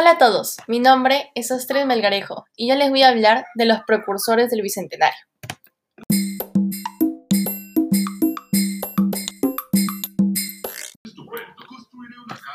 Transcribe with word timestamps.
Hola 0.00 0.10
a 0.10 0.18
todos, 0.18 0.58
mi 0.68 0.78
nombre 0.78 1.32
es 1.34 1.50
Astrid 1.50 1.84
Melgarejo 1.84 2.44
y 2.54 2.68
yo 2.68 2.76
les 2.76 2.88
voy 2.88 3.02
a 3.02 3.08
hablar 3.08 3.46
de 3.56 3.64
los 3.64 3.80
precursores 3.84 4.48
del 4.48 4.62
Bicentenario. 4.62 5.18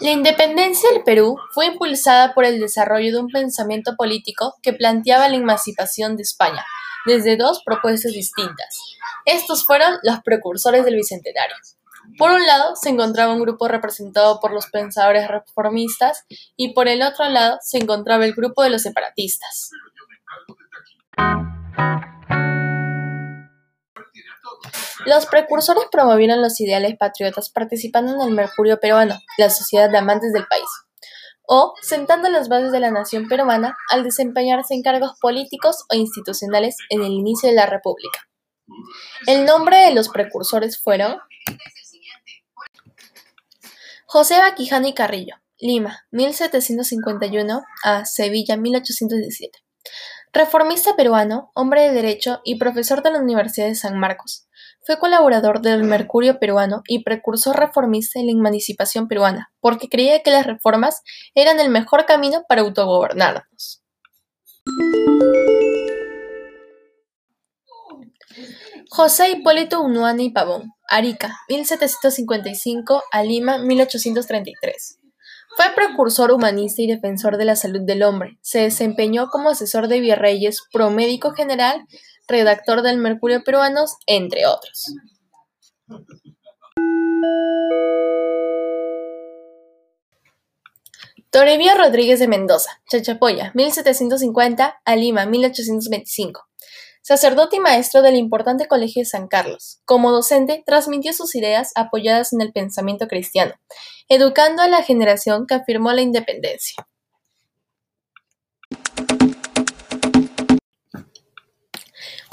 La 0.00 0.10
independencia 0.10 0.90
del 0.90 1.04
Perú 1.04 1.36
fue 1.54 1.66
impulsada 1.66 2.34
por 2.34 2.44
el 2.44 2.58
desarrollo 2.58 3.12
de 3.12 3.20
un 3.20 3.28
pensamiento 3.28 3.92
político 3.96 4.54
que 4.60 4.72
planteaba 4.72 5.28
la 5.28 5.36
emancipación 5.36 6.16
de 6.16 6.24
España 6.24 6.64
desde 7.06 7.36
dos 7.36 7.62
propuestas 7.64 8.10
distintas. 8.10 8.80
Estos 9.24 9.64
fueron 9.64 9.98
los 10.02 10.18
precursores 10.24 10.84
del 10.84 10.96
Bicentenario. 10.96 11.54
Por 12.16 12.30
un 12.30 12.46
lado 12.46 12.74
se 12.76 12.88
encontraba 12.88 13.32
un 13.32 13.40
grupo 13.40 13.68
representado 13.68 14.40
por 14.40 14.52
los 14.52 14.66
pensadores 14.66 15.28
reformistas 15.28 16.24
y 16.56 16.72
por 16.72 16.88
el 16.88 17.02
otro 17.02 17.28
lado 17.28 17.58
se 17.60 17.78
encontraba 17.78 18.24
el 18.24 18.34
grupo 18.34 18.62
de 18.62 18.70
los 18.70 18.82
separatistas. 18.82 19.70
Los 25.04 25.26
precursores 25.26 25.84
promovieron 25.90 26.42
los 26.42 26.60
ideales 26.60 26.96
patriotas 26.98 27.50
participando 27.50 28.14
en 28.14 28.20
el 28.20 28.34
Mercurio 28.34 28.78
peruano, 28.78 29.18
la 29.38 29.48
sociedad 29.48 29.90
de 29.90 29.98
amantes 29.98 30.32
del 30.32 30.46
país, 30.46 30.68
o 31.46 31.72
sentando 31.80 32.28
las 32.28 32.48
bases 32.48 32.72
de 32.72 32.80
la 32.80 32.90
nación 32.90 33.26
peruana 33.26 33.74
al 33.90 34.04
desempeñarse 34.04 34.74
en 34.74 34.82
cargos 34.82 35.12
políticos 35.20 35.84
o 35.90 35.94
institucionales 35.94 36.76
en 36.90 37.02
el 37.02 37.12
inicio 37.12 37.48
de 37.48 37.54
la 37.54 37.66
República. 37.66 38.20
El 39.26 39.46
nombre 39.46 39.78
de 39.78 39.94
los 39.94 40.10
precursores 40.10 40.78
fueron 40.78 41.16
José 44.10 44.38
Baquijano 44.38 44.88
y 44.88 44.94
Carrillo, 44.94 45.34
Lima, 45.58 46.06
1751 46.12 47.62
a 47.84 48.06
Sevilla, 48.06 48.56
1817. 48.56 49.58
Reformista 50.32 50.96
peruano, 50.96 51.50
hombre 51.54 51.82
de 51.82 51.92
derecho 51.92 52.40
y 52.42 52.56
profesor 52.56 53.02
de 53.02 53.10
la 53.10 53.18
Universidad 53.18 53.66
de 53.66 53.74
San 53.74 54.00
Marcos. 54.00 54.48
Fue 54.80 54.98
colaborador 54.98 55.60
del 55.60 55.84
Mercurio 55.84 56.38
peruano 56.38 56.80
y 56.88 57.04
precursor 57.04 57.58
reformista 57.58 58.18
en 58.18 58.28
la 58.28 58.32
emancipación 58.32 59.08
peruana, 59.08 59.52
porque 59.60 59.90
creía 59.90 60.22
que 60.22 60.30
las 60.30 60.46
reformas 60.46 61.02
eran 61.34 61.60
el 61.60 61.68
mejor 61.68 62.06
camino 62.06 62.44
para 62.48 62.62
autogobernarnos. 62.62 63.82
José 68.90 69.30
Hipólito 69.30 69.80
Unuana 69.80 70.22
y 70.22 70.30
Pavón, 70.30 70.72
Arica, 70.88 71.36
1755 71.48 73.02
a 73.10 73.22
Lima, 73.22 73.58
1833. 73.58 74.98
Fue 75.56 75.66
precursor 75.74 76.30
humanista 76.30 76.82
y 76.82 76.86
defensor 76.86 77.36
de 77.36 77.44
la 77.44 77.56
salud 77.56 77.80
del 77.82 78.02
hombre. 78.02 78.38
Se 78.42 78.60
desempeñó 78.60 79.28
como 79.28 79.50
asesor 79.50 79.88
de 79.88 80.00
virreyes, 80.00 80.62
promédico 80.72 81.32
general, 81.32 81.84
redactor 82.28 82.82
del 82.82 82.98
Mercurio 82.98 83.42
Peruanos, 83.42 83.96
entre 84.06 84.46
otros. 84.46 84.94
Toribio 91.30 91.74
Rodríguez 91.76 92.20
de 92.20 92.28
Mendoza, 92.28 92.80
Chachapoya, 92.90 93.52
1750 93.54 94.80
a 94.84 94.96
Lima, 94.96 95.26
1825. 95.26 96.48
Sacerdote 97.08 97.56
y 97.56 97.60
maestro 97.60 98.02
del 98.02 98.16
importante 98.16 98.68
Colegio 98.68 99.00
de 99.00 99.06
San 99.06 99.28
Carlos, 99.28 99.80
como 99.86 100.12
docente 100.12 100.62
transmitió 100.66 101.14
sus 101.14 101.34
ideas 101.36 101.72
apoyadas 101.74 102.34
en 102.34 102.42
el 102.42 102.52
pensamiento 102.52 103.08
cristiano, 103.08 103.54
educando 104.10 104.60
a 104.60 104.68
la 104.68 104.82
generación 104.82 105.46
que 105.46 105.54
afirmó 105.54 105.90
la 105.94 106.02
independencia. 106.02 106.86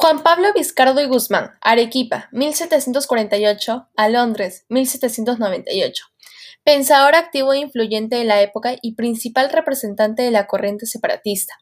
Juan 0.06 0.22
Pablo 0.22 0.54
Vizcardo 0.54 1.02
y 1.02 1.08
Guzmán, 1.08 1.54
Arequipa, 1.62 2.30
1748 2.32 3.90
a 3.96 4.08
Londres, 4.08 4.64
1798. 4.70 6.06
Pensador 6.64 7.16
activo 7.16 7.54
e 7.54 7.58
influyente 7.58 8.16
de 8.18 8.24
la 8.24 8.40
época 8.44 8.76
y 8.84 8.94
principal 8.94 9.50
representante 9.50 10.22
de 10.22 10.30
la 10.30 10.46
corriente 10.46 10.86
separatista. 10.86 11.56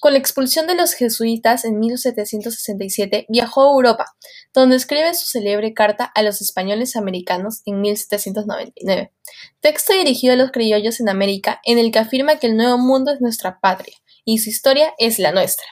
Con 0.00 0.14
la 0.14 0.18
expulsión 0.20 0.66
de 0.66 0.74
los 0.74 0.94
jesuitas 0.94 1.66
en 1.66 1.78
1767 1.80 3.26
viajó 3.28 3.60
a 3.60 3.72
Europa, 3.74 4.06
donde 4.54 4.76
escribe 4.76 5.12
su 5.12 5.26
célebre 5.26 5.74
carta 5.74 6.10
a 6.14 6.22
los 6.22 6.40
españoles 6.40 6.96
americanos 6.96 7.60
en 7.66 7.82
1799, 7.82 9.12
texto 9.60 9.92
dirigido 9.92 10.32
a 10.32 10.36
los 10.36 10.50
criollos 10.50 10.98
en 10.98 11.10
América 11.10 11.60
en 11.62 11.76
el 11.76 11.92
que 11.92 11.98
afirma 11.98 12.36
que 12.36 12.46
el 12.46 12.56
Nuevo 12.56 12.78
Mundo 12.78 13.12
es 13.12 13.20
nuestra 13.20 13.60
patria 13.60 13.98
y 14.24 14.38
su 14.38 14.48
historia 14.48 14.94
es 14.96 15.18
la 15.18 15.32
nuestra. 15.32 15.66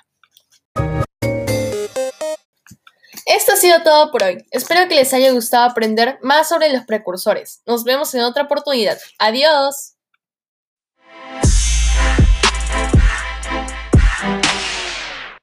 Esto 3.32 3.52
ha 3.52 3.56
sido 3.56 3.80
todo 3.84 4.10
por 4.10 4.24
hoy. 4.24 4.44
Espero 4.50 4.88
que 4.88 4.96
les 4.96 5.14
haya 5.14 5.30
gustado 5.30 5.70
aprender 5.70 6.18
más 6.20 6.48
sobre 6.48 6.72
los 6.72 6.84
precursores. 6.84 7.62
Nos 7.64 7.84
vemos 7.84 8.12
en 8.16 8.22
otra 8.22 8.42
oportunidad. 8.42 8.98
Adiós. 9.20 9.94